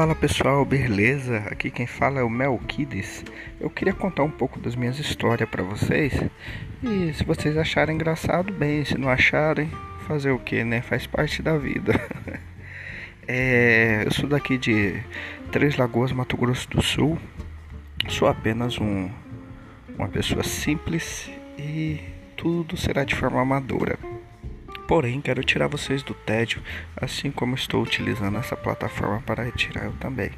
Fala 0.00 0.14
pessoal, 0.14 0.64
beleza? 0.64 1.44
Aqui 1.50 1.70
quem 1.70 1.86
fala 1.86 2.20
é 2.20 2.22
o 2.22 2.30
Melquides. 2.30 3.22
Eu 3.60 3.68
queria 3.68 3.92
contar 3.92 4.22
um 4.22 4.30
pouco 4.30 4.58
das 4.58 4.74
minhas 4.74 4.98
histórias 4.98 5.46
para 5.46 5.62
vocês. 5.62 6.14
E 6.82 7.12
se 7.12 7.22
vocês 7.22 7.54
acharem 7.58 7.96
engraçado, 7.96 8.50
bem. 8.50 8.82
Se 8.82 8.96
não 8.96 9.10
acharem, 9.10 9.70
fazer 10.06 10.30
o 10.30 10.38
que, 10.38 10.64
né? 10.64 10.80
Faz 10.80 11.06
parte 11.06 11.42
da 11.42 11.58
vida. 11.58 11.92
é, 13.28 14.04
eu 14.06 14.10
sou 14.10 14.26
daqui 14.26 14.56
de 14.56 15.02
Três 15.52 15.76
Lagoas, 15.76 16.12
Mato 16.12 16.34
Grosso 16.34 16.70
do 16.70 16.80
Sul. 16.80 17.18
Sou 18.08 18.26
apenas 18.26 18.78
um, 18.78 19.10
uma 19.98 20.08
pessoa 20.08 20.42
simples 20.42 21.30
e 21.58 22.00
tudo 22.38 22.74
será 22.74 23.04
de 23.04 23.14
forma 23.14 23.42
amadora. 23.42 23.98
Porém, 24.90 25.20
quero 25.20 25.44
tirar 25.44 25.68
vocês 25.68 26.02
do 26.02 26.14
tédio, 26.14 26.60
assim 27.00 27.30
como 27.30 27.54
estou 27.54 27.80
utilizando 27.80 28.38
essa 28.38 28.56
plataforma 28.56 29.22
para 29.24 29.44
retirar 29.44 29.84
eu 29.84 29.92
também. 29.92 30.32